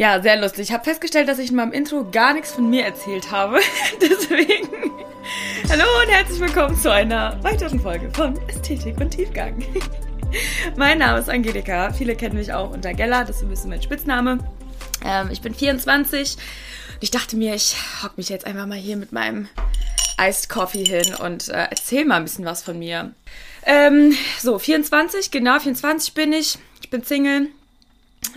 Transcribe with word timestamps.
Ja, 0.00 0.22
sehr 0.22 0.40
lustig. 0.40 0.70
Ich 0.70 0.72
habe 0.72 0.82
festgestellt, 0.82 1.28
dass 1.28 1.38
ich 1.38 1.50
in 1.50 1.56
meinem 1.56 1.72
Intro 1.72 2.06
gar 2.10 2.32
nichts 2.32 2.52
von 2.52 2.70
mir 2.70 2.86
erzählt 2.86 3.30
habe. 3.30 3.58
Deswegen, 4.00 4.66
hallo 5.68 5.84
und 6.02 6.10
herzlich 6.10 6.40
willkommen 6.40 6.74
zu 6.74 6.90
einer 6.90 7.38
weiteren 7.44 7.78
Folge 7.78 8.10
von 8.10 8.34
Ästhetik 8.48 8.98
und 8.98 9.10
Tiefgang. 9.10 9.62
mein 10.78 10.96
Name 10.96 11.18
ist 11.18 11.28
Angelika. 11.28 11.92
Viele 11.92 12.16
kennen 12.16 12.38
mich 12.38 12.50
auch 12.50 12.70
unter 12.70 12.94
Gella. 12.94 13.24
Das 13.24 13.36
ist 13.36 13.42
ein 13.42 13.50
bisschen 13.50 13.68
mein 13.68 13.82
Spitzname. 13.82 14.38
Ähm, 15.04 15.28
ich 15.30 15.42
bin 15.42 15.54
24 15.54 16.36
und 16.36 17.02
ich 17.02 17.10
dachte 17.10 17.36
mir, 17.36 17.54
ich 17.54 17.76
hock 18.02 18.16
mich 18.16 18.30
jetzt 18.30 18.46
einfach 18.46 18.64
mal 18.64 18.78
hier 18.78 18.96
mit 18.96 19.12
meinem 19.12 19.48
Iced 20.18 20.48
Coffee 20.48 20.84
hin 20.86 21.14
und 21.16 21.50
äh, 21.50 21.66
erzähl 21.68 22.06
mal 22.06 22.16
ein 22.16 22.24
bisschen 22.24 22.46
was 22.46 22.62
von 22.62 22.78
mir. 22.78 23.12
Ähm, 23.66 24.16
so, 24.38 24.58
24, 24.58 25.30
genau, 25.30 25.58
24 25.58 26.14
bin 26.14 26.32
ich. 26.32 26.56
Ich 26.80 26.88
bin 26.88 27.04
Single, 27.04 27.48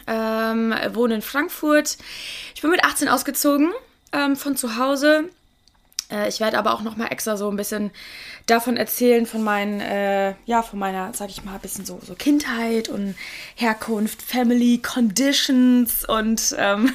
ähm, 0.07 0.73
wohne 0.93 1.15
in 1.15 1.21
Frankfurt. 1.21 1.97
Ich 2.55 2.61
bin 2.61 2.71
mit 2.71 2.83
18 2.83 3.07
ausgezogen 3.07 3.71
ähm, 4.11 4.35
von 4.35 4.55
zu 4.55 4.77
Hause. 4.77 5.29
Äh, 6.13 6.29
ich 6.29 6.39
werde 6.39 6.57
aber 6.57 6.73
auch 6.73 6.81
noch 6.81 6.95
mal 6.95 7.07
extra 7.07 7.35
so 7.35 7.49
ein 7.49 7.57
bisschen 7.57 7.91
davon 8.45 8.77
erzählen, 8.77 9.25
von 9.25 9.43
meinen, 9.43 9.79
äh, 9.81 10.35
ja, 10.45 10.61
von 10.61 10.77
meiner, 10.79 11.13
sag 11.13 11.29
ich 11.29 11.43
mal, 11.43 11.55
ein 11.55 11.61
bisschen 11.61 11.85
so, 11.85 11.99
so 12.05 12.13
Kindheit 12.13 12.89
und 12.89 13.15
Herkunft, 13.55 14.21
Family 14.21 14.77
Conditions 14.77 16.05
und 16.05 16.55
ähm, 16.57 16.93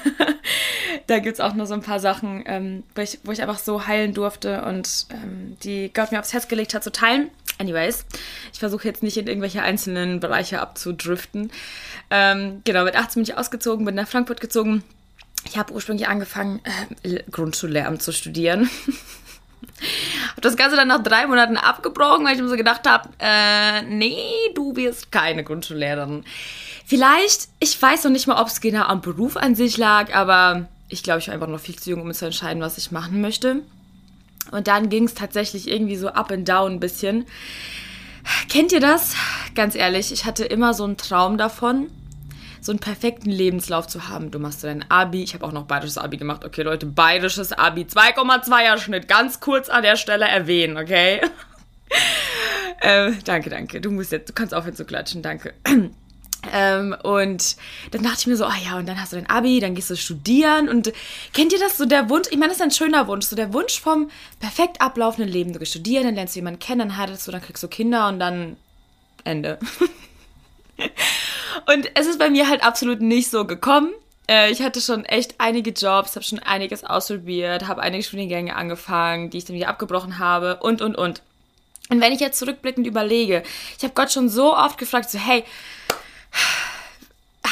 da 1.06 1.18
gibt 1.18 1.34
es 1.34 1.40
auch 1.40 1.54
noch 1.54 1.66
so 1.66 1.74
ein 1.74 1.82
paar 1.82 2.00
Sachen, 2.00 2.44
ähm, 2.46 2.84
wo, 2.94 3.00
ich, 3.00 3.18
wo 3.24 3.32
ich 3.32 3.42
einfach 3.42 3.58
so 3.58 3.86
heilen 3.86 4.14
durfte 4.14 4.62
und 4.64 5.06
ähm, 5.10 5.56
die 5.62 5.90
Gott 5.92 6.12
mir 6.12 6.20
aufs 6.20 6.32
Herz 6.32 6.48
gelegt 6.48 6.74
hat 6.74 6.84
zu 6.84 6.92
teilen. 6.92 7.30
Anyways, 7.58 8.04
ich 8.52 8.60
versuche 8.60 8.86
jetzt 8.86 9.02
nicht 9.02 9.16
in 9.16 9.26
irgendwelche 9.26 9.62
einzelnen 9.62 10.20
Bereiche 10.20 10.60
abzudriften. 10.60 11.50
Ähm, 12.10 12.60
genau, 12.64 12.84
mit 12.84 12.94
18 12.94 13.14
bin 13.14 13.32
ich 13.32 13.36
ausgezogen, 13.36 13.84
bin 13.84 13.96
nach 13.96 14.06
Frankfurt 14.06 14.40
gezogen. 14.40 14.84
Ich 15.44 15.56
habe 15.56 15.72
ursprünglich 15.72 16.08
angefangen, 16.08 16.60
äh, 17.02 17.22
Grundschullehramt 17.30 18.02
zu 18.02 18.12
studieren. 18.12 18.68
habe 20.30 20.40
das 20.40 20.56
Ganze 20.56 20.76
dann 20.76 20.88
nach 20.88 21.02
drei 21.02 21.26
Monaten 21.26 21.56
abgebrochen, 21.56 22.24
weil 22.24 22.34
ich 22.34 22.42
mir 22.42 22.48
so 22.48 22.56
gedacht 22.56 22.88
habe, 22.88 23.08
äh, 23.18 23.82
nee, 23.82 24.22
du 24.54 24.76
wirst 24.76 25.12
keine 25.12 25.44
Grundschullehrerin. 25.44 26.24
Vielleicht, 26.86 27.48
ich 27.60 27.80
weiß 27.80 28.04
noch 28.04 28.10
nicht 28.10 28.26
mal, 28.26 28.40
ob 28.40 28.48
es 28.48 28.60
genau 28.60 28.84
am 28.84 29.00
Beruf 29.00 29.36
an 29.36 29.54
sich 29.54 29.76
lag, 29.76 30.14
aber 30.14 30.68
ich 30.88 31.02
glaube, 31.02 31.20
ich 31.20 31.28
war 31.28 31.34
einfach 31.34 31.48
noch 31.48 31.60
viel 31.60 31.76
zu 31.76 31.90
jung, 31.90 32.02
um 32.02 32.12
zu 32.12 32.26
entscheiden, 32.26 32.62
was 32.62 32.78
ich 32.78 32.90
machen 32.90 33.20
möchte. 33.20 33.62
Und 34.50 34.66
dann 34.68 34.88
ging 34.88 35.04
es 35.04 35.14
tatsächlich 35.14 35.68
irgendwie 35.68 35.96
so 35.96 36.08
up 36.08 36.30
and 36.30 36.48
down 36.48 36.72
ein 36.72 36.80
bisschen. 36.80 37.26
Kennt 38.48 38.72
ihr 38.72 38.80
das? 38.80 39.14
Ganz 39.54 39.74
ehrlich, 39.74 40.12
ich 40.12 40.24
hatte 40.24 40.44
immer 40.44 40.72
so 40.74 40.84
einen 40.84 40.96
Traum 40.96 41.36
davon, 41.36 41.90
so 42.60 42.72
einen 42.72 42.78
perfekten 42.78 43.30
Lebenslauf 43.30 43.86
zu 43.86 44.08
haben. 44.08 44.30
Du 44.30 44.38
machst 44.38 44.64
dein 44.64 44.88
Abi. 44.90 45.22
Ich 45.22 45.34
habe 45.34 45.44
auch 45.46 45.52
noch 45.52 45.64
bayerisches 45.64 45.98
Abi 45.98 46.16
gemacht. 46.16 46.44
Okay, 46.44 46.62
Leute, 46.62 46.86
bayerisches 46.86 47.52
Abi. 47.52 47.82
2,2er 47.82 48.78
Schnitt. 48.78 49.08
Ganz 49.08 49.40
kurz 49.40 49.68
an 49.68 49.82
der 49.82 49.96
Stelle 49.96 50.26
erwähnen, 50.26 50.76
okay? 50.76 51.20
äh, 52.80 53.12
danke, 53.24 53.50
danke. 53.50 53.80
Du 53.80 53.90
musst 53.90 54.12
jetzt, 54.12 54.28
du 54.28 54.32
kannst 54.32 54.54
aufhören 54.54 54.76
zu 54.76 54.84
klatschen. 54.84 55.22
Danke. 55.22 55.54
Ähm, 56.52 56.96
und 57.02 57.56
dann 57.90 58.02
dachte 58.04 58.18
ich 58.20 58.26
mir 58.28 58.36
so, 58.36 58.44
ah 58.44 58.54
ja, 58.64 58.78
und 58.78 58.88
dann 58.88 59.00
hast 59.00 59.12
du 59.12 59.16
dein 59.16 59.28
Abi, 59.28 59.58
dann 59.58 59.74
gehst 59.74 59.90
du 59.90 59.96
studieren 59.96 60.68
und 60.68 60.92
kennt 61.32 61.52
ihr 61.52 61.58
das 61.58 61.76
so 61.76 61.84
der 61.84 62.08
Wunsch, 62.08 62.28
ich 62.30 62.38
meine, 62.38 62.50
das 62.50 62.58
ist 62.58 62.62
ein 62.62 62.70
schöner 62.70 63.08
Wunsch, 63.08 63.26
so 63.26 63.34
der 63.34 63.52
Wunsch 63.52 63.80
vom 63.80 64.08
perfekt 64.38 64.80
ablaufenden 64.80 65.30
Leben. 65.30 65.52
Du 65.52 65.58
gehst 65.58 65.72
studieren, 65.72 66.04
dann 66.04 66.14
lernst 66.14 66.36
du 66.36 66.38
jemanden 66.38 66.60
kennen, 66.60 66.78
dann 66.78 66.96
heiratest 66.96 67.26
du, 67.26 67.32
dann 67.32 67.42
kriegst 67.42 67.62
du 67.62 67.68
Kinder 67.68 68.08
und 68.08 68.20
dann 68.20 68.56
Ende. 69.24 69.58
und 71.66 71.90
es 71.94 72.06
ist 72.06 72.18
bei 72.18 72.30
mir 72.30 72.48
halt 72.48 72.62
absolut 72.62 73.00
nicht 73.00 73.30
so 73.30 73.44
gekommen. 73.44 73.92
Äh, 74.28 74.50
ich 74.50 74.62
hatte 74.62 74.80
schon 74.80 75.04
echt 75.04 75.34
einige 75.38 75.70
Jobs, 75.70 76.14
habe 76.14 76.24
schon 76.24 76.38
einiges 76.38 76.84
ausprobiert, 76.84 77.66
habe 77.66 77.82
einige 77.82 78.04
Studiengänge 78.04 78.54
angefangen, 78.54 79.30
die 79.30 79.38
ich 79.38 79.44
dann 79.44 79.56
wieder 79.56 79.68
abgebrochen 79.68 80.18
habe 80.18 80.56
und, 80.56 80.82
und, 80.82 80.96
und. 80.96 81.22
Und 81.90 82.00
wenn 82.00 82.12
ich 82.12 82.20
jetzt 82.20 82.38
zurückblickend 82.38 82.86
überlege, 82.86 83.42
ich 83.76 83.82
habe 83.82 83.94
Gott 83.94 84.12
schon 84.12 84.28
so 84.28 84.54
oft 84.54 84.76
gefragt, 84.76 85.10
so 85.10 85.18
hey, 85.18 85.44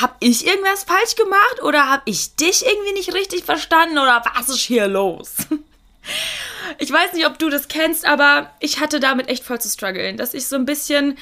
hab 0.01 0.17
ich 0.21 0.47
irgendwas 0.47 0.85
falsch 0.85 1.17
gemacht 1.17 1.63
oder 1.63 1.91
hab 1.91 2.03
ich 2.05 2.37
dich 2.37 2.67
irgendwie 2.67 2.93
nicht 2.93 3.15
richtig 3.15 3.45
verstanden 3.45 3.99
oder 3.99 4.23
was 4.35 4.49
ist 4.49 4.61
hier 4.61 4.87
los? 4.89 5.35
Ich 6.79 6.93
weiß 6.93 7.13
nicht, 7.13 7.27
ob 7.27 7.39
du 7.39 7.49
das 7.49 7.69
kennst, 7.69 8.07
aber 8.07 8.51
ich 8.61 8.81
hatte 8.81 9.01
damit 9.01 9.29
echt 9.29 9.45
voll 9.45 9.61
zu 9.61 9.69
strugglen, 9.69 10.17
dass 10.17 10.35
ich 10.35 10.47
so 10.47 10.57
ein 10.57 10.65
bisschen 10.65 11.17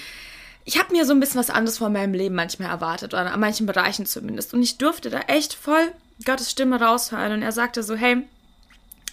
ich 0.65 0.79
habe 0.79 0.93
mir 0.93 1.05
so 1.05 1.13
ein 1.13 1.21
bisschen 1.21 1.41
was 1.41 1.51
anderes 1.51 1.79
von 1.79 1.93
meinem 1.93 2.15
Leben 2.15 2.35
manchmal 2.35 2.71
erwartet 2.71 3.13
oder 3.13 3.31
an 3.31 3.41
manchen 3.41 3.67
Bereichen 3.67 4.07
zumindest. 4.07 4.55
Und 4.55 4.63
ich 4.63 4.79
durfte 4.79 5.11
da 5.11 5.21
echt 5.21 5.55
voll 5.55 5.93
Gottes 6.25 6.51
Stimme 6.51 6.81
raushören. 6.81 7.33
Und 7.33 7.43
er 7.43 7.53
sagte 7.53 7.83
so, 7.83 7.95
hey, 7.97 8.23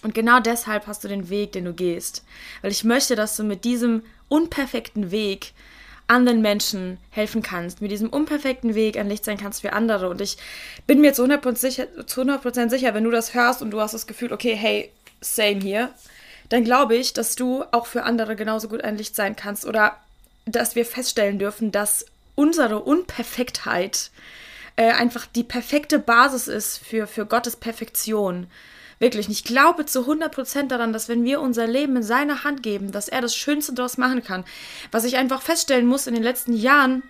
und 0.02 0.14
genau 0.14 0.40
deshalb 0.40 0.86
hast 0.86 1.04
du 1.04 1.08
den 1.08 1.28
Weg, 1.28 1.52
den 1.52 1.64
du 1.64 1.74
gehst, 1.74 2.24
weil 2.60 2.72
ich 2.72 2.84
möchte, 2.84 3.16
dass 3.16 3.36
du 3.36 3.44
mit 3.44 3.64
diesem 3.64 4.02
unperfekten 4.28 5.10
Weg 5.10 5.52
anderen 6.08 6.42
Menschen 6.42 6.98
helfen 7.10 7.42
kannst, 7.42 7.80
mit 7.80 7.90
diesem 7.90 8.08
unperfekten 8.08 8.74
Weg 8.74 8.98
ein 8.98 9.08
Licht 9.08 9.24
sein 9.24 9.38
kannst 9.38 9.60
für 9.60 9.72
andere. 9.72 10.08
Und 10.08 10.20
ich 10.20 10.36
bin 10.86 11.00
mir 11.00 11.12
zu 11.12 11.24
100%, 11.24 11.56
sicher, 11.56 12.06
zu 12.06 12.22
100 12.22 12.70
sicher, 12.70 12.94
wenn 12.94 13.04
du 13.04 13.10
das 13.10 13.34
hörst 13.34 13.62
und 13.62 13.70
du 13.70 13.80
hast 13.80 13.94
das 13.94 14.06
Gefühl, 14.06 14.32
okay, 14.32 14.54
hey, 14.54 14.90
same 15.20 15.60
hier, 15.60 15.90
dann 16.48 16.64
glaube 16.64 16.96
ich, 16.96 17.12
dass 17.12 17.36
du 17.36 17.64
auch 17.70 17.86
für 17.86 18.02
andere 18.02 18.36
genauso 18.36 18.68
gut 18.68 18.82
ein 18.82 18.98
Licht 18.98 19.14
sein 19.14 19.36
kannst. 19.36 19.64
Oder 19.64 19.96
dass 20.44 20.74
wir 20.74 20.84
feststellen 20.84 21.38
dürfen, 21.38 21.72
dass 21.72 22.06
unsere 22.34 22.80
Unperfektheit 22.80 24.10
äh, 24.76 24.90
einfach 24.92 25.26
die 25.26 25.44
perfekte 25.44 25.98
Basis 25.98 26.48
ist 26.48 26.78
für, 26.78 27.06
für 27.06 27.26
Gottes 27.26 27.56
Perfektion. 27.56 28.46
Wirklich. 28.98 29.28
Ich 29.28 29.42
glaube 29.42 29.84
zu 29.84 30.08
100% 30.08 30.68
daran, 30.68 30.92
dass 30.92 31.08
wenn 31.08 31.24
wir 31.24 31.40
unser 31.40 31.66
Leben 31.66 31.96
in 31.96 32.02
seine 32.04 32.44
Hand 32.44 32.62
geben, 32.62 32.92
dass 32.92 33.08
er 33.08 33.20
das 33.20 33.34
Schönste 33.34 33.74
daraus 33.74 33.98
machen 33.98 34.22
kann. 34.22 34.44
Was 34.92 35.04
ich 35.04 35.16
einfach 35.16 35.42
feststellen 35.42 35.86
muss 35.86 36.06
in 36.06 36.14
den 36.14 36.22
letzten 36.22 36.52
Jahren, 36.52 37.02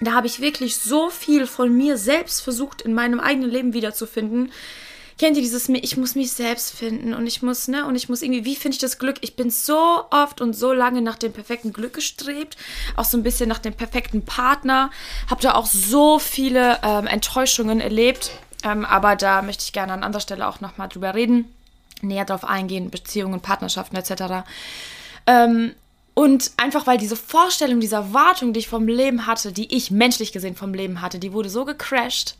da 0.00 0.12
habe 0.12 0.26
ich 0.26 0.40
wirklich 0.40 0.76
so 0.76 1.08
viel 1.08 1.46
von 1.46 1.74
mir 1.74 1.96
selbst 1.96 2.42
versucht, 2.42 2.82
in 2.82 2.92
meinem 2.92 3.20
eigenen 3.20 3.50
Leben 3.50 3.72
wiederzufinden. 3.72 4.52
Kennt 5.20 5.36
ihr 5.36 5.42
dieses, 5.42 5.68
ich 5.68 5.96
muss 5.98 6.14
mich 6.14 6.32
selbst 6.32 6.72
finden 6.72 7.12
und 7.12 7.26
ich 7.26 7.42
muss, 7.42 7.68
ne, 7.68 7.84
und 7.84 7.94
ich 7.94 8.08
muss 8.08 8.22
irgendwie, 8.22 8.46
wie 8.46 8.56
finde 8.56 8.76
ich 8.76 8.80
das 8.80 8.98
Glück? 8.98 9.18
Ich 9.20 9.36
bin 9.36 9.50
so 9.50 10.04
oft 10.10 10.40
und 10.40 10.54
so 10.54 10.72
lange 10.72 11.02
nach 11.02 11.16
dem 11.16 11.32
perfekten 11.32 11.72
Glück 11.72 11.92
gestrebt, 11.92 12.56
auch 12.96 13.04
so 13.04 13.18
ein 13.18 13.22
bisschen 13.22 13.48
nach 13.48 13.58
dem 13.58 13.74
perfekten 13.74 14.24
Partner, 14.24 14.90
habe 15.28 15.42
da 15.42 15.54
auch 15.54 15.66
so 15.66 16.18
viele 16.18 16.78
ähm, 16.82 17.06
Enttäuschungen 17.06 17.80
erlebt 17.80 18.30
ähm, 18.62 18.84
aber 18.84 19.16
da 19.16 19.42
möchte 19.42 19.64
ich 19.64 19.72
gerne 19.72 19.92
an 19.92 20.02
anderer 20.02 20.20
Stelle 20.20 20.46
auch 20.46 20.60
nochmal 20.60 20.88
drüber 20.88 21.14
reden, 21.14 21.52
näher 22.02 22.24
drauf 22.24 22.44
eingehen, 22.44 22.90
Beziehungen, 22.90 23.40
Partnerschaften 23.40 23.96
etc. 23.96 24.46
Ähm, 25.26 25.74
und 26.14 26.52
einfach 26.56 26.86
weil 26.86 26.98
diese 26.98 27.16
Vorstellung, 27.16 27.80
diese 27.80 27.96
Erwartung, 27.96 28.52
die 28.52 28.60
ich 28.60 28.68
vom 28.68 28.88
Leben 28.88 29.26
hatte, 29.26 29.52
die 29.52 29.74
ich 29.74 29.90
menschlich 29.90 30.32
gesehen 30.32 30.56
vom 30.56 30.74
Leben 30.74 31.00
hatte, 31.00 31.18
die 31.18 31.32
wurde 31.32 31.48
so 31.48 31.64
gecrashed, 31.64 32.36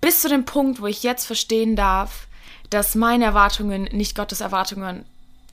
bis 0.00 0.20
zu 0.20 0.28
dem 0.28 0.44
Punkt, 0.44 0.80
wo 0.80 0.86
ich 0.86 1.02
jetzt 1.02 1.26
verstehen 1.26 1.76
darf, 1.76 2.26
dass 2.70 2.94
meine 2.94 3.24
Erwartungen 3.24 3.84
nicht 3.84 4.16
Gottes 4.16 4.40
Erwartungen 4.40 5.04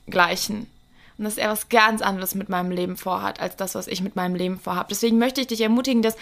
gleichen. 0.06 0.70
Und 1.18 1.24
dass 1.24 1.38
er 1.38 1.50
was 1.50 1.70
ganz 1.70 2.02
anderes 2.02 2.34
mit 2.34 2.50
meinem 2.50 2.70
Leben 2.70 2.96
vorhat, 2.96 3.40
als 3.40 3.56
das, 3.56 3.74
was 3.74 3.86
ich 3.86 4.02
mit 4.02 4.16
meinem 4.16 4.34
Leben 4.34 4.60
vorhabe. 4.60 4.88
Deswegen 4.90 5.18
möchte 5.18 5.40
ich 5.40 5.46
dich 5.46 5.62
ermutigen, 5.62 6.02
dass 6.02 6.16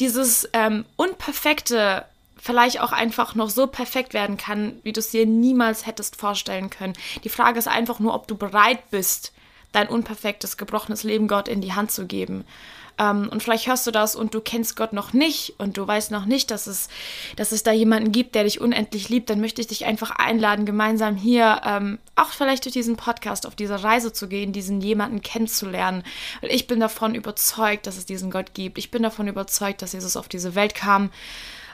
dieses 0.00 0.48
ähm, 0.54 0.86
unperfekte 0.96 2.06
vielleicht 2.44 2.80
auch 2.80 2.92
einfach 2.92 3.34
noch 3.34 3.50
so 3.50 3.66
perfekt 3.66 4.14
werden 4.14 4.36
kann, 4.36 4.78
wie 4.82 4.92
du 4.92 5.00
es 5.00 5.10
dir 5.10 5.26
niemals 5.26 5.86
hättest 5.86 6.16
vorstellen 6.16 6.70
können. 6.70 6.94
Die 7.22 7.28
Frage 7.28 7.58
ist 7.58 7.68
einfach 7.68 8.00
nur, 8.00 8.14
ob 8.14 8.26
du 8.28 8.36
bereit 8.36 8.90
bist, 8.90 9.32
dein 9.74 9.88
unperfektes, 9.88 10.56
gebrochenes 10.56 11.02
Leben 11.02 11.28
Gott 11.28 11.48
in 11.48 11.60
die 11.60 11.72
Hand 11.72 11.90
zu 11.90 12.06
geben. 12.06 12.44
Ähm, 12.98 13.28
und 13.30 13.42
vielleicht 13.42 13.66
hörst 13.66 13.86
du 13.86 13.90
das 13.90 14.14
und 14.14 14.34
du 14.34 14.40
kennst 14.40 14.76
Gott 14.76 14.92
noch 14.92 15.12
nicht 15.12 15.54
und 15.58 15.76
du 15.76 15.86
weißt 15.86 16.10
noch 16.10 16.26
nicht, 16.26 16.50
dass 16.50 16.66
es, 16.66 16.88
dass 17.36 17.52
es 17.52 17.62
da 17.62 17.72
jemanden 17.72 18.12
gibt, 18.12 18.34
der 18.34 18.44
dich 18.44 18.60
unendlich 18.60 19.08
liebt. 19.08 19.30
Dann 19.30 19.40
möchte 19.40 19.60
ich 19.60 19.66
dich 19.66 19.84
einfach 19.84 20.12
einladen, 20.12 20.64
gemeinsam 20.64 21.16
hier 21.16 21.60
ähm, 21.64 21.98
auch 22.14 22.30
vielleicht 22.30 22.64
durch 22.64 22.72
diesen 22.72 22.96
Podcast 22.96 23.46
auf 23.46 23.56
diese 23.56 23.82
Reise 23.82 24.12
zu 24.12 24.28
gehen, 24.28 24.52
diesen 24.52 24.80
jemanden 24.80 25.22
kennenzulernen. 25.22 26.04
Weil 26.40 26.52
ich 26.52 26.66
bin 26.66 26.80
davon 26.80 27.14
überzeugt, 27.14 27.86
dass 27.86 27.96
es 27.96 28.06
diesen 28.06 28.30
Gott 28.30 28.54
gibt. 28.54 28.78
Ich 28.78 28.90
bin 28.90 29.02
davon 29.02 29.26
überzeugt, 29.26 29.82
dass 29.82 29.92
Jesus 29.92 30.16
auf 30.16 30.28
diese 30.28 30.54
Welt 30.54 30.74
kam 30.74 31.10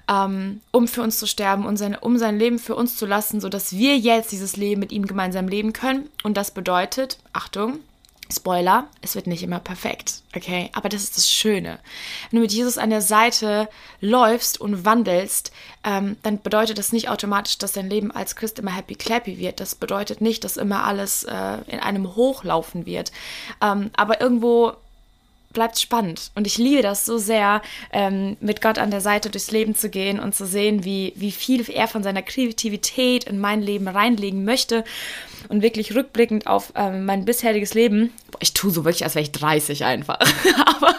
ähm, 0.09 0.61
um 0.73 0.89
für 0.89 1.03
uns 1.03 1.19
zu 1.19 1.27
sterben 1.27 1.67
und 1.67 1.77
sein, 1.77 1.95
um 1.95 2.19
sein 2.19 2.39
Leben 2.39 2.59
für 2.59 2.75
uns 2.75 2.97
zu 2.97 3.07
lassen, 3.07 3.41
sodass 3.41 3.73
wir 3.73 3.97
jetzt 3.97 4.33
dieses 4.33 4.57
Leben 4.57 4.81
mit 4.81 4.91
ihm 4.91 5.07
gemeinsam 5.07 5.47
leben 5.47 5.73
können. 5.73 6.11
Und 6.25 6.37
das 6.37 6.51
bedeutet, 6.51 7.19
Achtung, 7.33 7.79
Spoiler, 8.31 8.87
es 9.03 9.15
wird 9.15 9.27
nicht 9.27 9.43
immer 9.43 9.61
perfekt, 9.61 10.23
okay? 10.37 10.71
Aber 10.73 10.89
das 10.89 11.03
ist 11.03 11.17
das 11.17 11.29
Schöne. 11.29 11.79
Wenn 12.31 12.39
du 12.39 12.43
mit 12.43 12.53
Jesus 12.53 12.79
an 12.79 12.91
der 12.91 13.03
Seite 13.03 13.69
läufst 14.01 14.61
und 14.61 14.85
wandelst, 14.85 15.53
ähm, 15.85 16.17
dann 16.23 16.41
bedeutet 16.41 16.79
das 16.79 16.93
nicht 16.93 17.09
automatisch, 17.09 17.59
dass 17.59 17.73
dein 17.73 17.91
Leben 17.91 18.11
als 18.11 18.37
Christ 18.37 18.59
immer 18.59 18.75
happy 18.75 18.95
clappy 18.95 19.39
wird. 19.39 19.61
Das 19.61 19.75
bedeutet 19.75 20.21
nicht, 20.21 20.45
dass 20.45 20.57
immer 20.57 20.85
alles 20.85 21.25
äh, 21.25 21.59
in 21.67 21.81
einem 21.81 22.15
Hochlaufen 22.17 22.87
wird. 22.87 23.13
Ähm, 23.61 23.91
aber 23.97 24.21
irgendwo 24.21 24.75
bleibt 25.53 25.79
spannend. 25.79 26.31
Und 26.35 26.47
ich 26.47 26.59
liebe 26.59 26.83
das 26.83 27.05
so 27.05 27.19
sehr, 27.19 27.63
ähm, 27.93 28.37
mit 28.41 28.61
Gott 28.61 28.79
an 28.79 28.91
der 28.91 29.01
Seite 29.01 29.31
durchs 29.31 29.51
Leben 29.51 29.75
zu 29.75 29.91
gehen 29.91 30.21
und 30.21 30.35
zu 30.35 30.47
sehen, 30.47 30.85
wie, 30.85 31.13
wie 31.17 31.33
viel 31.33 31.69
er 31.71 31.89
von 31.89 32.03
seiner 32.03 32.23
Kreativität 32.23 33.25
in 33.25 33.39
mein 33.39 33.63
Leben 33.63 33.89
reinlegen 33.89 34.45
möchte. 34.45 34.85
Und 35.49 35.63
wirklich 35.63 35.95
rückblickend 35.95 36.47
auf 36.47 36.73
ähm, 36.77 37.05
mein 37.05 37.25
bisheriges 37.25 37.75
Leben, 37.75 38.13
ich 38.39 38.55
tue 38.55 38.71
so 38.71 38.85
wirklich, 38.85 39.05
als 39.05 39.15
wäre 39.15 39.23
ich 39.23 39.33
30 39.33 39.85
einfach. 39.85 40.19
Aber 40.67 40.95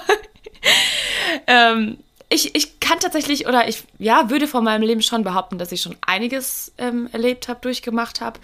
ähm, 1.48 1.98
ich, 2.30 2.56
ich 2.56 2.80
kann 2.80 3.00
tatsächlich, 3.00 3.48
oder 3.48 3.68
ich 3.68 3.84
ja, 4.00 4.30
würde 4.30 4.48
von 4.48 4.64
meinem 4.64 4.84
Leben 4.84 5.02
schon 5.02 5.24
behaupten, 5.24 5.58
dass 5.58 5.72
ich 5.72 5.82
schon 5.82 5.98
einiges 6.02 6.74
ähm, 6.78 7.10
erlebt 7.12 7.48
habe, 7.48 7.60
durchgemacht 7.62 8.22
habe. 8.22 8.40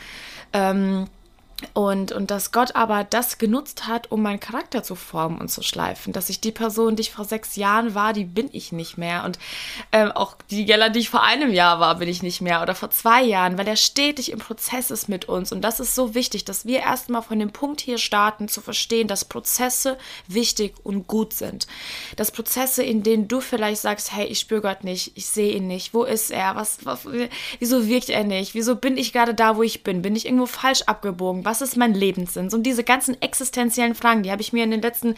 Und, 1.73 2.11
und 2.11 2.29
dass 2.29 2.51
Gott 2.51 2.75
aber 2.75 3.03
das 3.03 3.39
genutzt 3.39 3.87
hat, 3.87 4.11
um 4.11 4.21
meinen 4.21 4.39
Charakter 4.39 4.83
zu 4.83 4.93
formen 4.93 5.39
und 5.41 5.49
zu 5.49 5.63
schleifen. 5.63 6.13
Dass 6.13 6.29
ich 6.29 6.39
die 6.39 6.51
Person, 6.51 6.95
die 6.95 7.01
ich 7.01 7.11
vor 7.11 7.25
sechs 7.25 7.55
Jahren 7.55 7.95
war, 7.95 8.13
die 8.13 8.25
bin 8.25 8.49
ich 8.51 8.71
nicht 8.71 8.97
mehr. 8.97 9.23
Und 9.23 9.39
ähm, 9.91 10.11
auch 10.11 10.35
die 10.51 10.65
Gella, 10.65 10.89
die 10.89 10.99
ich 10.99 11.09
vor 11.09 11.23
einem 11.23 11.51
Jahr 11.51 11.79
war, 11.79 11.95
bin 11.95 12.09
ich 12.09 12.21
nicht 12.21 12.41
mehr. 12.41 12.61
Oder 12.61 12.75
vor 12.75 12.91
zwei 12.91 13.23
Jahren, 13.23 13.57
weil 13.57 13.67
er 13.67 13.75
stetig 13.75 14.31
im 14.31 14.37
Prozess 14.37 14.91
ist 14.91 15.09
mit 15.09 15.25
uns. 15.25 15.51
Und 15.51 15.61
das 15.61 15.79
ist 15.79 15.95
so 15.95 16.13
wichtig, 16.13 16.45
dass 16.45 16.65
wir 16.65 16.81
erstmal 16.81 17.23
von 17.23 17.39
dem 17.39 17.51
Punkt 17.51 17.81
hier 17.81 17.97
starten, 17.97 18.47
zu 18.47 18.61
verstehen, 18.61 19.07
dass 19.07 19.25
Prozesse 19.25 19.97
wichtig 20.27 20.75
und 20.83 21.07
gut 21.07 21.33
sind. 21.33 21.65
Dass 22.17 22.31
Prozesse, 22.31 22.83
in 22.83 23.01
denen 23.01 23.27
du 23.27 23.41
vielleicht 23.41 23.81
sagst, 23.81 24.13
hey, 24.13 24.27
ich 24.27 24.39
spüre 24.39 24.61
Gott 24.61 24.83
nicht, 24.83 25.13
ich 25.15 25.25
sehe 25.25 25.55
ihn 25.55 25.65
nicht, 25.65 25.95
wo 25.95 26.03
ist 26.03 26.29
er, 26.29 26.55
was, 26.55 26.85
was, 26.85 27.07
wieso 27.57 27.87
wirkt 27.87 28.09
er 28.09 28.23
nicht, 28.23 28.53
wieso 28.53 28.75
bin 28.75 28.95
ich 28.95 29.11
gerade 29.11 29.33
da, 29.33 29.57
wo 29.57 29.63
ich 29.63 29.83
bin, 29.83 30.03
bin 30.03 30.15
ich 30.15 30.25
irgendwo 30.27 30.45
falsch 30.45 30.83
abgebogen, 30.83 31.46
was 31.47 31.61
ist 31.61 31.77
mein 31.77 31.93
Lebenssinn? 31.93 32.49
Und 32.53 32.63
diese 32.63 32.83
ganzen 32.83 33.19
existenziellen 33.21 33.95
Fragen, 33.95 34.21
die 34.21 34.31
habe 34.31 34.41
ich 34.41 34.51
mir 34.51 34.65
in 34.65 34.71
den 34.71 34.81
letzten 34.81 35.15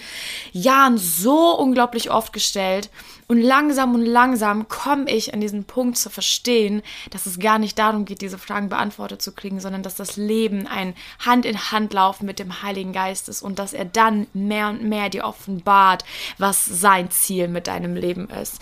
Jahren 0.52 1.00
so 1.00 1.58
unglaublich 1.58 2.12
oft 2.12 2.34
gestellt. 2.34 2.92
Und 3.28 3.42
langsam 3.42 3.96
und 3.96 4.06
langsam 4.06 4.68
komme 4.68 5.10
ich 5.10 5.34
an 5.34 5.42
diesen 5.42 5.64
Punkt 5.64 5.98
zu 5.98 6.12
verstehen, 6.12 6.84
dass 7.10 7.26
es 7.26 7.40
gar 7.40 7.58
nicht 7.58 7.80
darum 7.80 8.06
geht, 8.06 8.22
diese 8.22 8.38
Fragen 8.38 8.70
beantwortet 8.70 9.24
zu 9.24 9.31
kriegen, 9.31 9.60
sondern 9.60 9.81
dass 9.81 9.96
das 9.96 10.18
Leben 10.18 10.68
ein 10.68 10.94
Hand 11.20 11.46
in 11.46 11.72
Hand 11.72 11.94
laufen 11.94 12.28
mit 12.28 12.38
dem 12.38 12.62
Heiligen 12.62 12.94
Geist 12.94 13.28
ist 13.28 13.42
und 13.42 13.58
dass 13.58 13.74
er 13.74 13.86
dann 13.86 14.28
mehr 14.34 14.70
und 14.70 14.84
mehr 14.84 15.10
dir 15.10 15.25
offenbart, 15.25 16.06
was 16.38 16.64
sein 16.64 17.10
Ziel 17.10 17.48
mit 17.48 17.66
deinem 17.66 17.96
Leben 17.96 18.30
ist. 18.30 18.60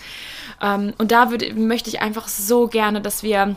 Ähm, 0.62 0.94
und 0.96 1.12
da 1.12 1.30
würde, 1.30 1.52
möchte 1.52 1.90
ich 1.90 2.00
einfach 2.00 2.28
so 2.28 2.66
gerne, 2.66 3.02
dass 3.02 3.22
wir 3.22 3.56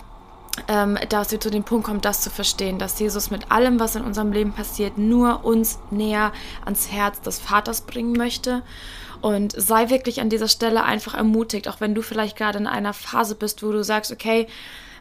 ähm, 0.67 0.97
dass 1.09 1.31
wir 1.31 1.39
zu 1.39 1.49
dem 1.49 1.63
Punkt 1.63 1.85
kommen, 1.85 2.01
das 2.01 2.21
zu 2.21 2.29
verstehen, 2.29 2.77
dass 2.77 2.99
Jesus 2.99 3.31
mit 3.31 3.51
allem, 3.51 3.79
was 3.79 3.95
in 3.95 4.03
unserem 4.03 4.31
Leben 4.31 4.51
passiert, 4.51 4.97
nur 4.97 5.45
uns 5.45 5.79
näher 5.91 6.33
ans 6.65 6.91
Herz 6.91 7.21
des 7.21 7.39
Vaters 7.39 7.81
bringen 7.81 8.13
möchte. 8.13 8.63
Und 9.21 9.53
sei 9.55 9.89
wirklich 9.89 10.19
an 10.19 10.29
dieser 10.29 10.47
Stelle 10.47 10.83
einfach 10.83 11.13
ermutigt, 11.13 11.67
auch 11.67 11.79
wenn 11.79 11.93
du 11.93 12.01
vielleicht 12.01 12.35
gerade 12.35 12.57
in 12.57 12.65
einer 12.67 12.93
Phase 12.93 13.35
bist, 13.35 13.61
wo 13.63 13.71
du 13.71 13.83
sagst, 13.83 14.11
okay, 14.11 14.47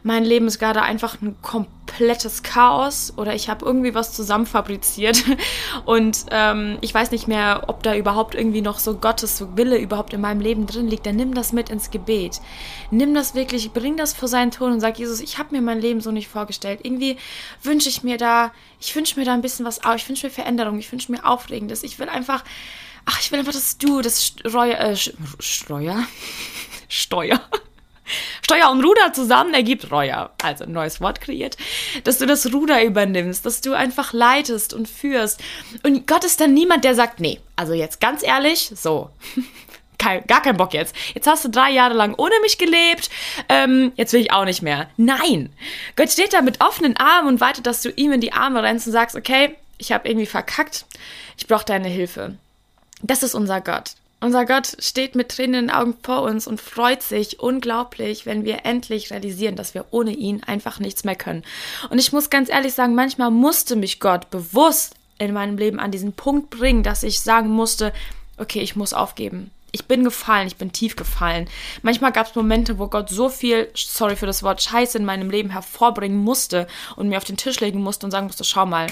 mein 0.03 0.23
Leben 0.25 0.47
ist 0.47 0.59
gerade 0.59 0.81
einfach 0.81 1.21
ein 1.21 1.35
komplettes 1.41 2.41
Chaos 2.41 3.13
oder 3.17 3.35
ich 3.35 3.49
habe 3.49 3.65
irgendwie 3.65 3.93
was 3.93 4.13
zusammenfabriziert. 4.13 5.23
Und 5.85 6.25
ähm, 6.31 6.77
ich 6.81 6.93
weiß 6.93 7.11
nicht 7.11 7.27
mehr, 7.27 7.65
ob 7.67 7.83
da 7.83 7.95
überhaupt 7.95 8.33
irgendwie 8.33 8.61
noch 8.61 8.79
so 8.79 8.95
Gottes 8.95 9.45
Wille 9.55 9.77
überhaupt 9.77 10.13
in 10.13 10.21
meinem 10.21 10.41
Leben 10.41 10.65
drin 10.65 10.87
liegt, 10.87 11.05
dann 11.05 11.15
nimm 11.15 11.33
das 11.33 11.53
mit 11.53 11.69
ins 11.69 11.91
Gebet. 11.91 12.41
Nimm 12.89 13.13
das 13.13 13.35
wirklich, 13.35 13.71
bring 13.71 13.97
das 13.97 14.13
vor 14.13 14.27
seinen 14.27 14.51
Ton 14.51 14.71
und 14.71 14.79
sag, 14.79 14.97
Jesus, 14.97 15.19
ich 15.19 15.37
habe 15.37 15.55
mir 15.55 15.61
mein 15.61 15.79
Leben 15.79 16.01
so 16.01 16.11
nicht 16.11 16.27
vorgestellt. 16.27 16.79
Irgendwie 16.83 17.17
wünsche 17.61 17.89
ich 17.89 18.03
mir 18.03 18.17
da, 18.17 18.51
ich 18.79 18.95
wünsche 18.95 19.19
mir 19.19 19.25
da 19.25 19.33
ein 19.33 19.41
bisschen 19.41 19.65
was, 19.65 19.81
ich 19.95 20.09
wünsche 20.09 20.27
mir 20.27 20.31
Veränderung, 20.31 20.79
ich 20.79 20.91
wünsche 20.91 21.11
mir 21.11 21.25
Aufregendes, 21.25 21.83
ich 21.83 21.99
will 21.99 22.09
einfach, 22.09 22.43
ach, 23.05 23.19
ich 23.21 23.31
will 23.31 23.39
einfach, 23.39 23.53
dass 23.53 23.77
du 23.77 24.01
das 24.01 24.25
Steuer, 24.47 24.79
äh, 24.79 24.95
Steuer, 24.95 26.03
Steuer, 26.87 27.39
Steuer 28.51 28.69
und 28.69 28.83
Ruder 28.83 29.13
zusammen 29.13 29.53
ergibt 29.53 29.91
Reuer. 29.91 30.31
Also 30.43 30.65
ein 30.65 30.73
neues 30.73 30.99
Wort 30.99 31.21
kreiert. 31.21 31.55
Dass 32.03 32.17
du 32.17 32.25
das 32.25 32.51
Ruder 32.51 32.83
übernimmst, 32.83 33.45
dass 33.45 33.61
du 33.61 33.73
einfach 33.73 34.11
leitest 34.11 34.73
und 34.73 34.89
führst. 34.89 35.39
Und 35.83 36.05
Gott 36.05 36.25
ist 36.25 36.41
dann 36.41 36.53
niemand, 36.53 36.83
der 36.83 36.93
sagt, 36.93 37.21
nee, 37.21 37.39
also 37.55 37.73
jetzt 37.73 38.01
ganz 38.01 38.23
ehrlich, 38.23 38.73
so. 38.75 39.09
Kein, 39.97 40.25
gar 40.25 40.41
keinen 40.41 40.57
Bock 40.57 40.73
jetzt. 40.73 40.95
Jetzt 41.13 41.27
hast 41.27 41.45
du 41.45 41.49
drei 41.49 41.69
Jahre 41.69 41.93
lang 41.93 42.15
ohne 42.17 42.33
mich 42.41 42.57
gelebt. 42.57 43.11
Ähm, 43.47 43.91
jetzt 43.95 44.11
will 44.13 44.21
ich 44.21 44.33
auch 44.33 44.45
nicht 44.45 44.63
mehr. 44.63 44.89
Nein. 44.97 45.53
Gott 45.95 46.09
steht 46.09 46.33
da 46.33 46.41
mit 46.41 46.59
offenen 46.59 46.97
Armen 46.97 47.27
und 47.27 47.39
wartet, 47.39 47.67
dass 47.67 47.83
du 47.83 47.89
ihm 47.91 48.11
in 48.11 48.19
die 48.19 48.33
Arme 48.33 48.63
rennst 48.63 48.87
und 48.87 48.93
sagst, 48.93 49.15
okay, 49.15 49.55
ich 49.77 49.91
habe 49.91 50.09
irgendwie 50.09 50.25
verkackt. 50.25 50.85
Ich 51.37 51.45
brauche 51.45 51.65
deine 51.65 51.87
Hilfe. 51.87 52.35
Das 53.03 53.21
ist 53.21 53.35
unser 53.35 53.61
Gott. 53.61 53.91
Unser 54.23 54.45
Gott 54.45 54.77
steht 54.77 55.15
mit 55.15 55.29
Tränen 55.29 55.55
in 55.55 55.67
den 55.67 55.75
Augen 55.75 55.95
vor 56.03 56.21
uns 56.21 56.45
und 56.45 56.61
freut 56.61 57.01
sich 57.01 57.39
unglaublich, 57.39 58.27
wenn 58.27 58.45
wir 58.45 58.65
endlich 58.65 59.09
realisieren, 59.09 59.55
dass 59.55 59.73
wir 59.73 59.85
ohne 59.89 60.11
ihn 60.11 60.43
einfach 60.43 60.79
nichts 60.79 61.03
mehr 61.03 61.15
können. 61.15 61.43
Und 61.89 61.97
ich 61.97 62.13
muss 62.13 62.29
ganz 62.29 62.47
ehrlich 62.47 62.75
sagen, 62.75 62.93
manchmal 62.93 63.31
musste 63.31 63.75
mich 63.75 63.99
Gott 63.99 64.29
bewusst 64.29 64.93
in 65.17 65.33
meinem 65.33 65.57
Leben 65.57 65.79
an 65.79 65.89
diesen 65.89 66.13
Punkt 66.13 66.51
bringen, 66.51 66.83
dass 66.83 67.01
ich 67.01 67.19
sagen 67.19 67.49
musste, 67.49 67.93
okay, 68.37 68.61
ich 68.61 68.75
muss 68.75 68.93
aufgeben. 68.93 69.49
Ich 69.71 69.85
bin 69.85 70.03
gefallen, 70.03 70.45
ich 70.45 70.57
bin 70.57 70.71
tief 70.71 70.95
gefallen. 70.95 71.49
Manchmal 71.81 72.11
gab 72.11 72.27
es 72.27 72.35
Momente, 72.35 72.77
wo 72.77 72.87
Gott 72.87 73.09
so 73.09 73.27
viel, 73.27 73.71
sorry 73.73 74.15
für 74.15 74.27
das 74.27 74.43
Wort, 74.43 74.61
Scheiße 74.61 74.99
in 74.99 75.05
meinem 75.05 75.31
Leben 75.31 75.49
hervorbringen 75.49 76.17
musste 76.17 76.67
und 76.95 77.09
mir 77.09 77.17
auf 77.17 77.23
den 77.23 77.37
Tisch 77.37 77.59
legen 77.59 77.81
musste 77.81 78.05
und 78.05 78.11
sagen 78.11 78.27
musste, 78.27 78.43
schau 78.43 78.67
mal. 78.67 78.85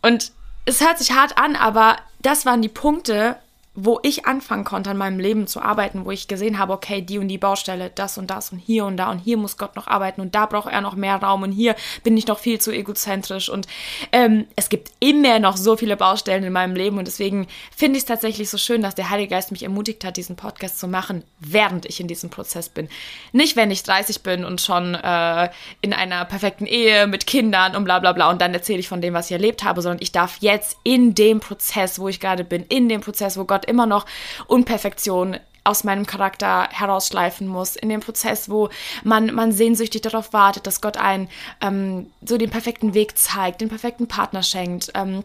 Und 0.00 0.32
es 0.64 0.80
hört 0.80 0.98
sich 0.98 1.12
hart 1.12 1.36
an, 1.36 1.54
aber 1.54 1.96
das 2.20 2.46
waren 2.46 2.62
die 2.62 2.68
Punkte, 2.68 3.36
wo 3.82 3.98
ich 4.02 4.26
anfangen 4.26 4.64
konnte, 4.64 4.90
an 4.90 4.96
meinem 4.98 5.18
Leben 5.18 5.46
zu 5.46 5.62
arbeiten, 5.62 6.04
wo 6.04 6.10
ich 6.10 6.28
gesehen 6.28 6.58
habe, 6.58 6.72
okay, 6.74 7.00
die 7.00 7.18
und 7.18 7.28
die 7.28 7.38
Baustelle, 7.38 7.90
das 7.94 8.18
und 8.18 8.30
das 8.30 8.52
und 8.52 8.58
hier 8.58 8.84
und 8.84 8.98
da 8.98 9.10
und 9.10 9.18
hier 9.18 9.38
muss 9.38 9.56
Gott 9.56 9.74
noch 9.74 9.86
arbeiten 9.86 10.20
und 10.20 10.34
da 10.34 10.46
braucht 10.46 10.70
er 10.70 10.82
noch 10.82 10.96
mehr 10.96 11.16
Raum 11.16 11.42
und 11.42 11.52
hier 11.52 11.74
bin 12.02 12.16
ich 12.16 12.26
noch 12.26 12.38
viel 12.38 12.60
zu 12.60 12.72
egozentrisch 12.72 13.48
und 13.48 13.66
ähm, 14.12 14.46
es 14.54 14.68
gibt 14.68 14.90
immer 15.00 15.38
noch 15.38 15.56
so 15.56 15.76
viele 15.76 15.96
Baustellen 15.96 16.44
in 16.44 16.52
meinem 16.52 16.74
Leben 16.74 16.98
und 16.98 17.06
deswegen 17.06 17.46
finde 17.74 17.96
ich 17.96 18.02
es 18.02 18.08
tatsächlich 18.08 18.50
so 18.50 18.58
schön, 18.58 18.82
dass 18.82 18.94
der 18.94 19.08
Heilige 19.08 19.30
Geist 19.30 19.50
mich 19.50 19.62
ermutigt 19.62 20.04
hat, 20.04 20.16
diesen 20.16 20.36
Podcast 20.36 20.78
zu 20.78 20.86
machen, 20.86 21.24
während 21.38 21.86
ich 21.86 22.00
in 22.00 22.08
diesem 22.08 22.28
Prozess 22.28 22.68
bin. 22.68 22.88
Nicht, 23.32 23.56
wenn 23.56 23.70
ich 23.70 23.82
30 23.82 24.22
bin 24.22 24.44
und 24.44 24.60
schon 24.60 24.94
äh, 24.94 25.48
in 25.80 25.94
einer 25.94 26.24
perfekten 26.26 26.66
Ehe 26.66 27.06
mit 27.06 27.26
Kindern 27.26 27.74
und 27.76 27.84
bla 27.84 27.98
bla 27.98 28.12
bla 28.12 28.30
und 28.30 28.42
dann 28.42 28.52
erzähle 28.52 28.80
ich 28.80 28.88
von 28.88 29.00
dem, 29.00 29.14
was 29.14 29.26
ich 29.26 29.32
erlebt 29.32 29.64
habe, 29.64 29.80
sondern 29.80 30.02
ich 30.02 30.12
darf 30.12 30.36
jetzt 30.40 30.76
in 30.82 31.14
dem 31.14 31.40
Prozess, 31.40 31.98
wo 31.98 32.08
ich 32.08 32.20
gerade 32.20 32.44
bin, 32.44 32.64
in 32.68 32.88
dem 32.88 33.00
Prozess, 33.00 33.38
wo 33.38 33.44
Gott 33.44 33.69
immer 33.70 33.86
noch 33.86 34.04
Unperfektion 34.46 35.38
aus 35.64 35.84
meinem 35.84 36.06
Charakter 36.06 36.68
herausschleifen 36.70 37.46
muss, 37.46 37.76
in 37.76 37.88
dem 37.88 38.00
Prozess, 38.00 38.50
wo 38.50 38.70
man, 39.04 39.34
man 39.34 39.52
sehnsüchtig 39.52 40.02
darauf 40.02 40.32
wartet, 40.32 40.66
dass 40.66 40.80
Gott 40.80 40.96
einen 40.96 41.28
ähm, 41.60 42.10
so 42.24 42.38
den 42.38 42.50
perfekten 42.50 42.94
Weg 42.94 43.18
zeigt, 43.18 43.60
den 43.60 43.68
perfekten 43.68 44.08
Partner 44.08 44.42
schenkt, 44.42 44.90
ähm, 44.94 45.22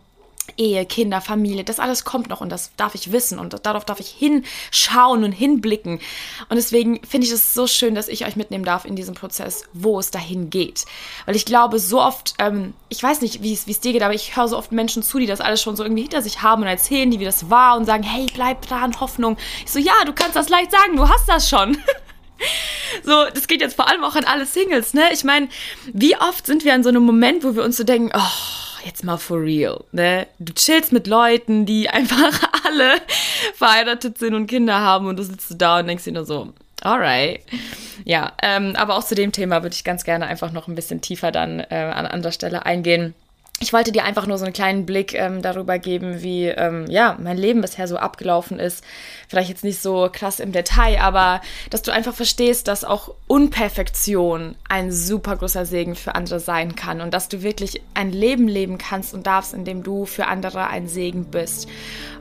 Ehe, 0.58 0.86
Kinder, 0.86 1.22
Familie, 1.22 1.64
das 1.64 1.80
alles 1.80 2.06
kommt 2.06 2.30
noch 2.30 2.42
und 2.42 2.50
das 2.50 2.72
darf 2.78 2.96
ich 2.96 3.12
wissen 3.12 3.40
und 3.40 3.66
darauf 3.66 3.86
darf 3.86 4.00
ich 4.00 4.10
hinschauen 4.10 5.24
und 5.24 5.32
hinblicken. 5.32 6.00
Und 6.50 6.56
deswegen 6.56 7.04
finde 7.04 7.28
ich 7.28 7.34
es 7.34 7.54
so 7.54 7.68
schön, 7.68 7.96
dass 7.96 8.08
ich 8.08 8.26
euch 8.26 8.36
mitnehmen 8.36 8.64
darf 8.64 8.86
in 8.86 8.96
diesem 8.96 9.16
Prozess, 9.16 9.64
wo 9.74 10.00
es 10.00 10.12
dahin 10.12 10.50
geht. 10.50 10.86
Weil 11.26 11.36
ich 11.36 11.46
glaube, 11.46 11.80
so 11.80 12.02
oft, 12.02 12.36
ähm, 12.40 12.74
ich 12.90 13.02
weiß 13.02 13.22
nicht, 13.22 13.42
wie 13.42 13.54
es 13.54 13.80
dir 13.80 13.94
geht, 13.94 14.04
aber 14.04 14.14
ich 14.14 14.36
höre 14.36 14.48
so 14.48 14.58
oft 14.58 14.72
Menschen 14.72 15.04
zu, 15.04 15.20
die 15.20 15.26
das 15.26 15.42
alles 15.42 15.62
schon 15.62 15.76
so 15.76 15.84
irgendwie 15.84 16.04
hinter 16.04 16.22
sich 16.22 16.42
haben 16.42 16.62
und 16.62 16.68
erzählen, 16.68 17.12
die 17.12 17.20
wie 17.20 17.26
das 17.26 17.50
war 17.50 17.78
und 17.78 17.86
sagen, 17.86 18.04
hey, 18.04 18.28
bleib 18.34 18.66
dran, 18.66 19.00
Hoffnung. 19.00 19.38
Ich 19.66 19.72
so, 19.72 19.80
ja, 19.80 19.94
du 20.06 20.14
kannst 20.14 20.36
das 20.36 20.50
leicht 20.50 20.72
sagen, 20.72 20.96
du 20.96 21.08
hast 21.08 21.28
das 21.28 21.50
schon. 21.50 21.78
so, 23.04 23.26
das 23.34 23.48
geht 23.48 23.62
jetzt 23.62 23.76
vor 23.76 23.88
allem 23.88 24.04
auch 24.04 24.16
an 24.16 24.26
alle 24.26 24.46
Singles, 24.46 24.94
ne? 24.94 25.10
Ich 25.12 25.24
meine, 25.24 25.50
wie 25.92 26.16
oft 26.18 26.46
sind 26.46 26.64
wir 26.64 26.74
an 26.74 26.84
so 26.84 26.90
einem 26.90 27.04
Moment, 27.04 27.44
wo 27.44 27.56
wir 27.56 27.64
uns 27.64 27.78
so 27.78 27.84
denken, 27.84 28.12
oh, 28.14 28.65
jetzt 28.86 29.04
mal 29.04 29.18
for 29.18 29.42
real, 29.42 29.84
ne? 29.92 30.28
Du 30.40 30.54
chillst 30.54 30.92
mit 30.92 31.08
Leuten, 31.08 31.66
die 31.66 31.90
einfach 31.90 32.42
alle 32.66 32.94
verheiratet 33.56 34.18
sind 34.18 34.34
und 34.34 34.48
Kinder 34.48 34.80
haben 34.80 35.08
und 35.08 35.18
du 35.18 35.24
sitzt 35.24 35.54
da 35.58 35.80
und 35.80 35.88
denkst 35.88 36.04
dir 36.04 36.14
nur 36.14 36.26
so, 36.26 36.54
alright. 36.82 37.42
Ja, 38.04 38.34
ähm, 38.42 38.74
aber 38.76 38.96
auch 38.96 39.04
zu 39.04 39.16
dem 39.16 39.32
Thema 39.32 39.64
würde 39.64 39.74
ich 39.76 39.84
ganz 39.84 40.04
gerne 40.04 40.28
einfach 40.28 40.52
noch 40.52 40.68
ein 40.68 40.76
bisschen 40.76 41.02
tiefer 41.02 41.32
dann 41.32 41.60
äh, 41.60 41.92
an 41.94 42.06
anderer 42.06 42.32
Stelle 42.32 42.66
eingehen 42.66 43.14
ich 43.62 43.72
wollte 43.72 43.94
dir 43.94 44.04
einfach 44.04 44.28
nur 44.28 44.38
so 44.38 44.44
einen 44.44 44.54
kleinen 44.54 44.86
Blick 44.86 45.14
ähm, 45.14 45.42
darüber 45.42 45.80
geben, 45.80 46.22
wie 46.22 46.48
ähm, 46.48 46.88
ja 46.90 47.18
mein 47.22 47.38
Leben 47.38 47.62
bisher 47.62 47.88
so 47.88 47.96
abgelaufen 47.96 48.60
ist. 48.60 48.84
Vielleicht 49.30 49.48
jetzt 49.48 49.64
nicht 49.64 49.82
so 49.82 50.10
krass 50.12 50.42
im 50.42 50.52
Detail, 50.52 51.00
aber 51.00 51.40
dass 51.70 51.82
du 51.82 51.94
einfach 51.94 52.14
verstehst, 52.14 52.68
dass 52.68 52.84
auch 52.84 53.16
Unperfektion 53.28 54.56
ein 54.68 54.92
super 54.92 55.38
großer 55.38 55.66
Segen 55.66 55.96
für 55.96 56.16
andere 56.16 56.42
sein 56.42 56.76
kann 56.76 57.00
und 57.00 57.14
dass 57.14 57.30
du 57.30 57.44
wirklich 57.44 57.82
ein 57.94 58.12
Leben 58.12 58.50
leben 58.50 58.78
kannst 58.78 59.14
und 59.14 59.26
darfst, 59.26 59.54
in 59.54 59.64
dem 59.64 59.84
du 59.84 60.06
für 60.06 60.28
andere 60.28 60.68
ein 60.68 60.90
Segen 60.90 61.24
bist. 61.26 61.70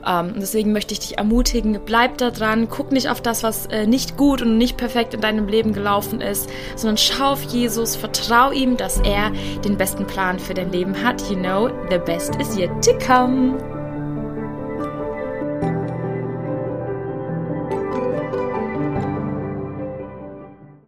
Ähm, 0.07 0.27
und 0.27 0.39
deswegen 0.39 0.71
möchte 0.71 0.93
ich 0.93 0.99
dich 0.99 1.17
ermutigen, 1.17 1.81
bleib 1.85 2.17
da 2.17 2.31
dran, 2.31 2.69
guck 2.69 2.93
nicht 2.93 3.09
auf 3.09 3.19
das, 3.19 3.43
was 3.43 3.65
äh, 3.65 3.85
nicht 3.85 4.15
gut 4.15 4.41
und 4.41 4.57
nicht 4.57 4.77
perfekt 4.77 5.13
in 5.13 5.19
deinem 5.19 5.49
Leben 5.49 5.73
gelaufen 5.73 6.21
ist, 6.21 6.49
sondern 6.77 6.97
schau 6.97 7.33
auf 7.33 7.43
Jesus, 7.43 7.97
vertrau 7.97 8.51
ihm, 8.51 8.77
dass 8.77 8.99
er 8.99 9.31
den 9.65 9.77
besten 9.77 10.07
Plan 10.07 10.39
für 10.39 10.53
dein 10.53 10.71
Leben 10.71 11.03
hat 11.03 11.24
you 11.29 11.35
know, 11.35 11.69
the 11.89 11.99
best 11.99 12.39
is 12.39 12.57
yet 12.57 12.81
to 12.83 12.97
come. 12.99 13.74